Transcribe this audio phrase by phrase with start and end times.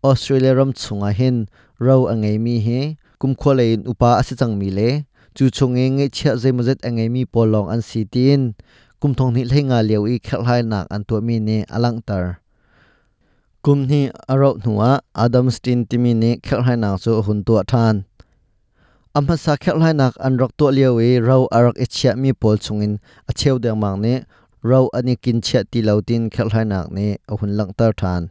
[0.03, 1.47] Australia ram chunga hin
[1.79, 6.51] ro angai mi he kum kholein upa asichang mi le chu chunge nge chha zai
[6.51, 8.59] mazet angai mi polong an si tin
[8.99, 12.43] kum thong ni lenga leu i khel hai nak an to mi ne alang tar
[13.63, 17.95] kum ni aro nuwa adam stin timi ne khel hai nak chu hun to than
[19.19, 22.57] amma sa khel hai nak an rok to leu i ro arak ichya mi pol
[22.65, 22.93] chungin
[23.31, 24.13] a cheu deng mang ne
[24.71, 27.07] ro ani kin chya ti lautin khel hai nak ne
[27.41, 28.29] hun lang tar than.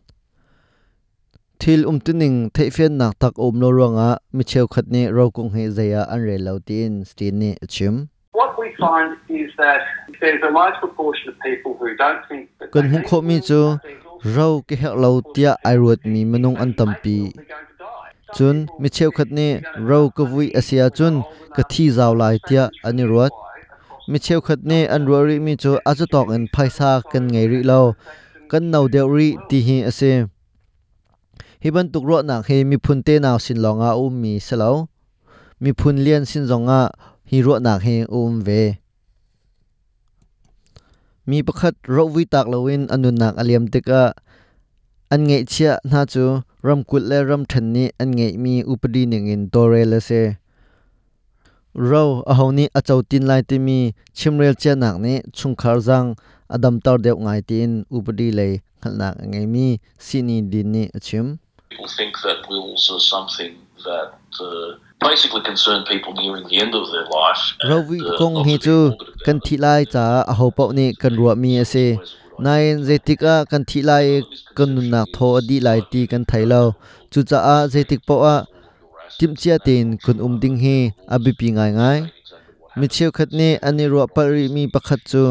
[1.60, 5.26] Thil um tuning thei fian nak tak om lo ronga mi cheu khat ni ro
[5.36, 7.96] kung he zaya an re lautin stin ni achim
[8.32, 9.82] What we find is that
[10.22, 13.62] there's a large proportion of people who don't think that kan hung kho mi chu
[14.36, 17.20] ro ke hek lo tia ai ruat mi manung an tampi
[18.36, 19.48] chun mi cheu khat ni
[19.90, 21.24] ro ka vui asia chun
[21.56, 23.32] ka thi zaw lai tia ani ruat.
[24.08, 27.60] Mi cheu khat ni an ri mi chu acha tok an phaisa kan ngei ri
[27.70, 27.80] lo.
[28.50, 30.12] Kan nau deu ri ti hi ase.
[31.64, 34.72] Hi ban tuk ro na he mi phun te naw sin longa um mi selo
[35.64, 36.82] mi phun lian sin zonga
[37.30, 38.62] hi ro na he um ve.
[41.28, 44.02] Mi pakhat ro wi tak lowin anun nak aliam tika
[45.14, 46.24] an ngei chia na chu
[46.68, 50.22] ram kul le ram than ni an ngei mi upadi ning in tore la se.
[51.90, 53.80] Ro a honi a chau tin lai ti mi
[54.18, 56.08] chimrel che nak ni chungkhar jang
[56.56, 58.48] adam tar deuh ngai tin upadi le
[58.82, 59.66] khalnak ngei mi
[60.06, 61.28] sini din ni achim
[61.70, 63.54] People think that wills are something
[63.84, 64.10] that
[64.42, 67.44] uh, basically concern people nearing the end of their life.
[67.70, 68.78] Rovi uh, kong hi chu
[69.26, 71.86] kan thi lai cha a ho pau ni kan ruwa mi ase
[72.44, 74.06] nain zetik a kan thi lai
[74.58, 76.62] kan nun nak tho di lai ti kan thai lo.
[77.12, 78.38] Chu cha a zetik po a.
[79.18, 80.78] Tim chia tin kun um ding hi
[81.14, 82.00] abi pi ngai ngai.
[82.78, 85.24] Mi cheu khat ne ani ro pari mi pakhat chu.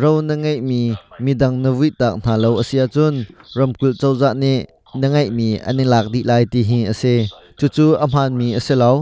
[0.00, 0.80] Ro na ngai mi
[1.24, 3.14] mi dang na wi tak na lo asia chun.
[3.56, 4.52] Ramkul chauza ne
[5.00, 7.14] na ngai mi ani lak di lai ti hi ase
[7.58, 8.92] chu chu amhan mi ase lo.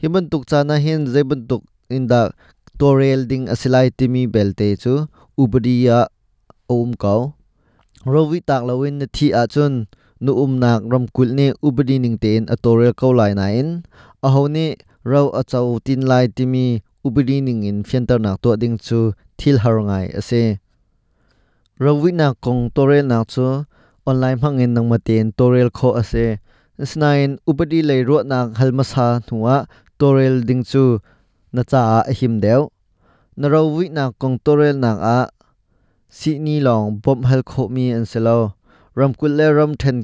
[0.00, 1.62] Hiban tuk cha na hin zeban tuk
[1.96, 2.20] in da
[2.78, 4.94] torel ding asilai timi belte chu.
[5.42, 5.98] Ubadiya
[6.68, 7.20] Um om kau
[8.04, 9.86] rovi tak lawin na thi a chun.
[10.20, 13.82] Nu um nak ram kul ne ubri ning ten a torel ko lai na in.
[14.22, 18.40] A ho ni ro a chau tin lai ti mi ubri ning in fiantar nak
[18.42, 20.42] to ding chu thil har ngai ase
[21.84, 23.64] rovi na kong torel nak chu.
[24.06, 26.26] Online hangin nang maten torel kho ase
[26.90, 29.56] snain upadi lei ro nak halmasa nuwa
[30.00, 30.84] torel ding chu
[31.54, 31.80] na cha
[32.10, 32.62] a him deu.
[33.36, 33.60] Na ro
[33.96, 35.16] na kong torel nak a
[36.18, 38.28] สีนี้ลองบอมเฮลโคมีอันเซล
[38.98, 39.96] รำกุลเล่รำเทน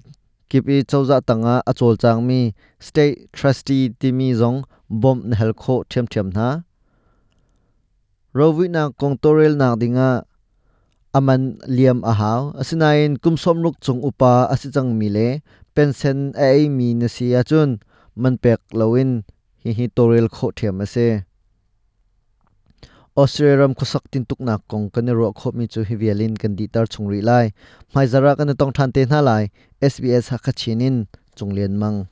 [0.51, 2.41] กิบอีเจ้าจะตั้งอาอจวลจางมี
[2.87, 4.55] สเตททรัสตี้ที่มีจง
[5.03, 6.49] บอมเฮลโคเทียมเทียมนะ
[8.35, 10.11] เราวินากงตัวเรลนักดิงา
[11.15, 11.43] อามัน
[11.75, 15.19] เลียมอาหาวอสินายนกุมสมรุกจงอุปาอาสิจังมีเล
[15.73, 16.43] เป็นเซนไอ
[16.77, 17.71] มีนเสียจุน
[18.23, 19.11] มันเป็กลวิน
[19.63, 20.97] ฮิฮิตัวเรลโคเทียมเซ
[23.19, 26.67] Australiam khusak tin tuk na kong kan ro khop mi chu hi vialin kan di
[26.71, 27.51] tar chung ri lai.
[27.95, 29.51] Mai zara kan tong than te na lai
[29.83, 32.07] SBS hakachinin chunglen mang.